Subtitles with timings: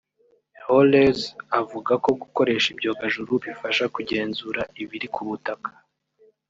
[0.65, 1.21] Holecz
[1.59, 5.69] avuga ko gukoresha ibyogajuru bifasha kugenzura ibiri ku butaka